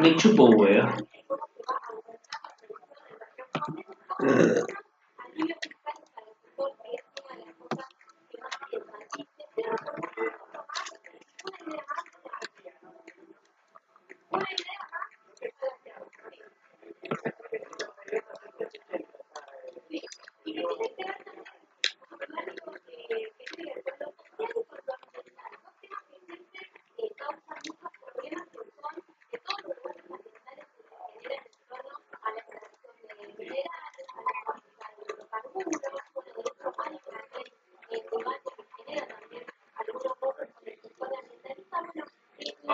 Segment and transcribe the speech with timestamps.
[0.00, 0.88] Me chupo huevo.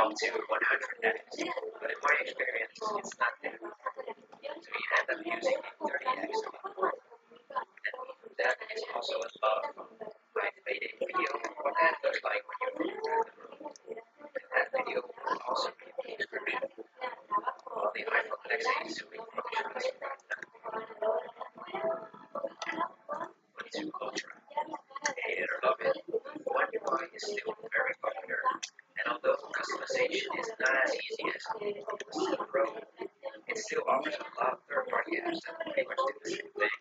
[0.09, 3.61] Up to 100 x but in my experience, it's not there.
[3.61, 6.33] So you end up using 30x.
[7.53, 9.85] And that is also above
[10.33, 11.29] my faded video,
[11.61, 13.69] what that looks like when you move through the room.
[14.33, 16.65] And that video will also be in the description.
[17.69, 19.93] Well, the iPhone XA zooming function is
[23.61, 24.33] Twenty-two Ultra.
[25.21, 25.97] Hate it or love it,
[26.49, 28.41] One UI is still very popular
[28.99, 32.65] and although customization is not as easy as the Pro,
[33.47, 36.77] it still offers a lot of third-party apps that pretty much do the same thing.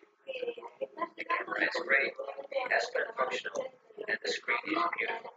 [1.16, 3.64] The camera is great, the S Pen functional,
[4.08, 5.30] and the screen is beautiful.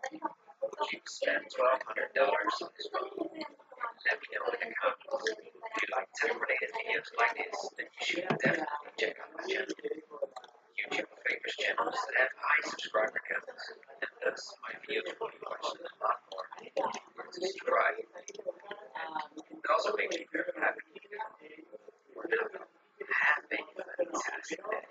[0.62, 1.00] Would you
[1.32, 3.08] spend $1,200 on this phone?
[3.32, 5.32] Let me know in the comments.
[5.32, 8.68] If you like tech-related videos like this, then you should definitely
[9.00, 9.72] check out my channel.
[10.76, 13.64] YouTube favors channels that have high subscriber counts,
[14.04, 16.48] and thus my videos will be watched a lot more.
[17.32, 17.96] Subscribe.
[17.96, 20.84] It also makes me very happy.
[22.12, 22.60] We're now
[23.08, 24.91] having a fantastic day.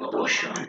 [0.00, 0.68] Ocean.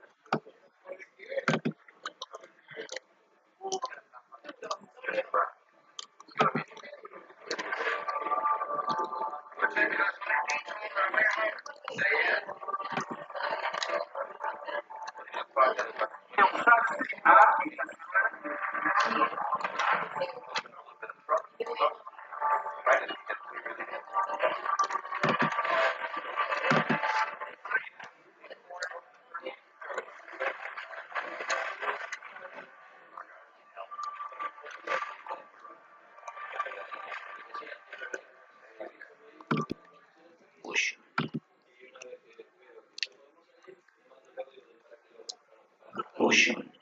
[46.31, 46.80] Ocean.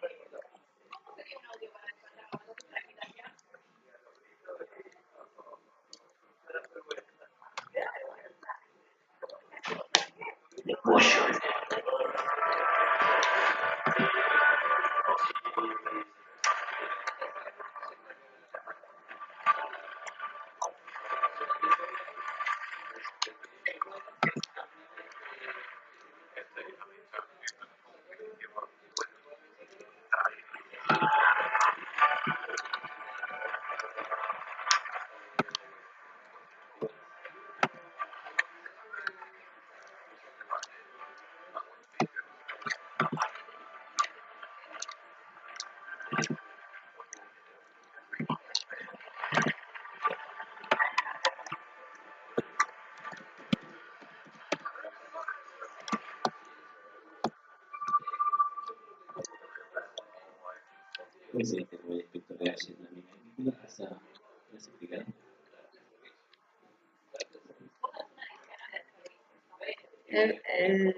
[70.08, 70.96] El, el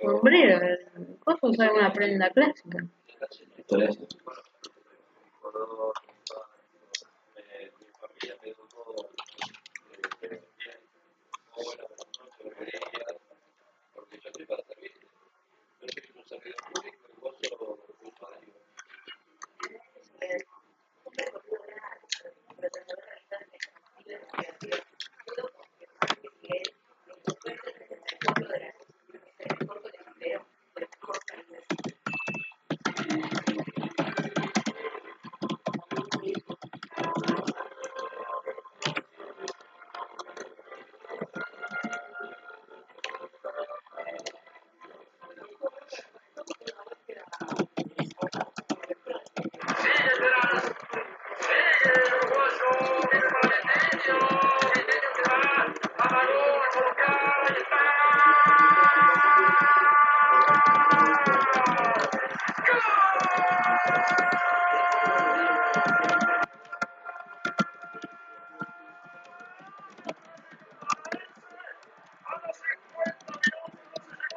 [0.00, 2.86] sombrero, el coso usar una prenda clásica.
[3.68, 3.82] Por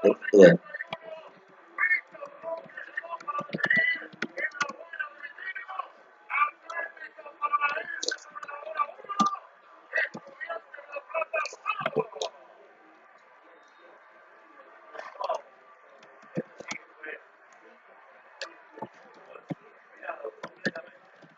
[0.03, 0.59] うん、うん。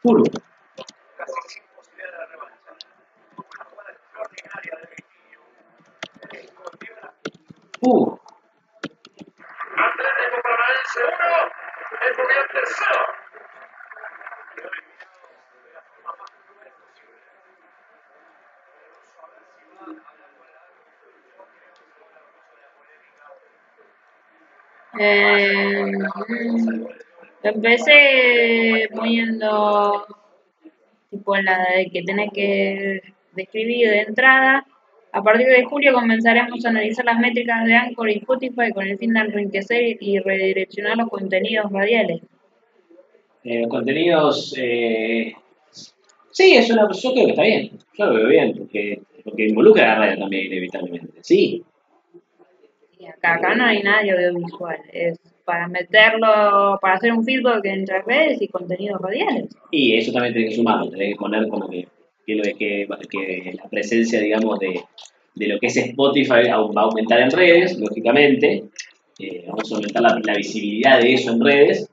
[0.04, 0.51] ほ。
[25.00, 25.92] Eh,
[27.44, 30.06] empecé poniendo
[31.10, 33.02] tipo la de que tenés que
[33.34, 34.66] describir de entrada.
[35.14, 38.98] A partir de julio comenzaremos a analizar las métricas de Anchor y Spotify con el
[38.98, 42.22] fin de enriquecer y redireccionar los contenidos radiales.
[43.44, 44.54] eh, contenidos.
[44.58, 45.34] Eh,
[46.30, 47.72] sí, es una, yo creo que está bien.
[47.98, 51.18] Yo lo veo bien, porque, porque involucra a la radio también, inevitablemente.
[51.22, 51.64] Sí,
[53.08, 58.02] Acá, acá no hay nada de audiovisual, es para meterlo, para hacer un feedback entre
[58.04, 59.46] redes y contenidos radiales.
[59.72, 61.88] Y eso también tenés que sumarlo, tenés que poner como que,
[62.26, 64.80] que, que, que la presencia, digamos, de,
[65.36, 68.64] de lo que es Spotify va a aumentar en redes, lógicamente.
[69.20, 71.90] Eh, vamos a aumentar la, visibilidad de eso en redes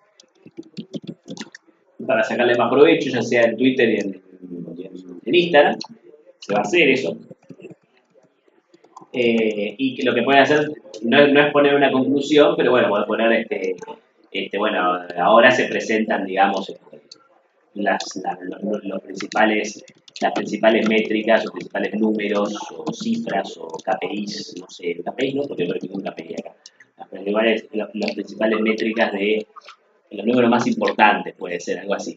[2.07, 5.77] para sacarle más provecho, ya sea en Twitter y en, en- en Instagram.
[6.39, 7.17] Se va a hacer eso.
[9.13, 10.69] Eh, y que lo que pueden hacer
[11.03, 13.77] no, es- poner una conclusión, pero bueno, pueden poner este,
[14.31, 17.01] este, bueno, ahora se presentan, digamos, este,
[17.75, 18.39] las, la-
[18.83, 19.85] los, principales,
[20.21, 25.67] las principales métricas, los principales números o cifras o KPIs, no sé, KPIs no, porque
[25.67, 26.55] no hay ningún KPI acá.
[26.99, 29.47] Las principales, las principales métricas de
[30.11, 32.17] los números más importantes, puede ser, algo así.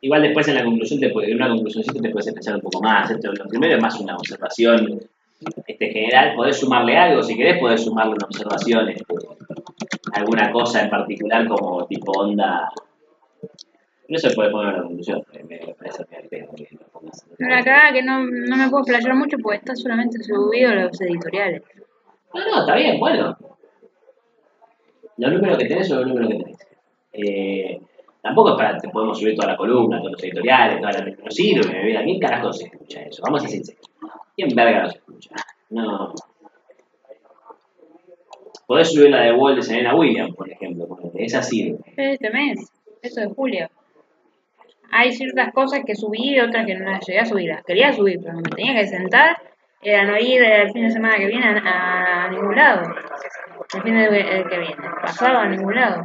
[0.00, 2.80] Igual después en la conclusión, te puede, en una conclusión te puedes pensar un poco
[2.80, 3.10] más.
[3.10, 5.00] Esto, lo primero es más una observación
[5.66, 6.34] este, general.
[6.36, 9.04] Podés sumarle algo, si querés podés sumarle una observación, este,
[10.12, 12.68] alguna cosa en particular como tipo onda.
[14.08, 17.26] No se puede poner una conclusión, me, parece que pongas.
[17.38, 21.00] Una cagada que no, no me puedo playar mucho porque está solamente subido a los
[21.00, 21.62] editoriales.
[22.32, 23.36] No, no, está bien, bueno.
[25.18, 26.66] Los números que tenés son los números que tenés.
[27.12, 27.80] Eh,
[28.28, 31.30] tampoco es para te podemos subir toda la columna, todos los editoriales, toda la no
[31.30, 33.22] sirve, mira, ¿quién carajo se escucha eso?
[33.24, 33.62] Vamos a ser.
[34.36, 35.30] ¿Quién verga no escucha?
[35.70, 36.12] No.
[38.66, 41.78] Podés subir la de Wall de Serena Williams, por ejemplo, ponele, esa sirve.
[41.96, 42.70] Este mes,
[43.00, 43.70] eso de julio.
[44.90, 47.50] Hay ciertas cosas que subí y otras que no las llegué a subir.
[47.66, 49.38] Quería subir, pero me tenía que sentar.
[49.80, 52.82] Era no ir el fin de semana que viene a, ningún lado.
[53.74, 54.76] El fin de eh, que viene.
[55.02, 56.04] Pasado a ningún lado.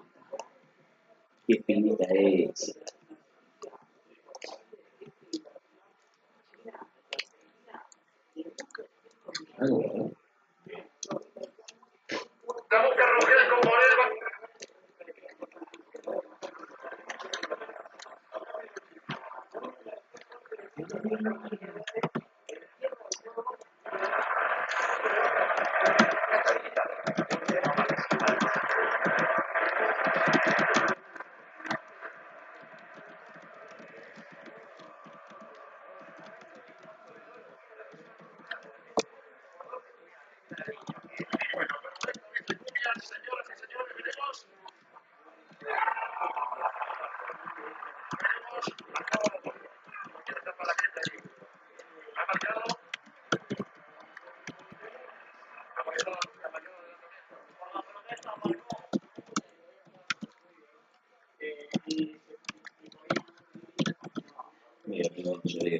[64.85, 65.79] Medio, medio, yo digo,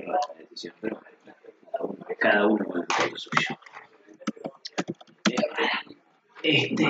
[0.00, 1.00] rara la decisión, pero
[2.18, 2.64] cada uno,
[3.16, 3.61] suyo.
[6.52, 6.84] Este.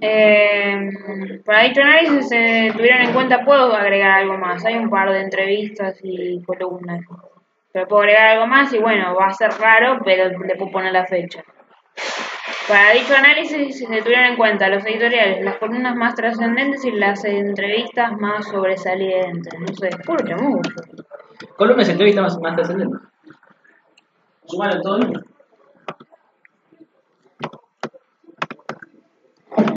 [0.00, 0.90] Eh,
[1.44, 4.64] para dicho análisis se tuvieron en cuenta, puedo agregar algo más.
[4.64, 7.04] Hay un par de entrevistas y columnas.
[7.72, 10.92] Pero puedo agregar algo más y bueno, va a ser raro, pero le puedo poner
[10.92, 11.44] la fecha.
[12.66, 17.24] Para dicho análisis se tuvieron en cuenta los editoriales, las columnas más trascendentes y las
[17.24, 19.52] entrevistas más sobresalientes.
[19.58, 20.60] No sé, puro chamullo.
[21.56, 23.00] Columnas entrevistas más, más trascendentes.
[24.46, 25.27] Sumalo todo.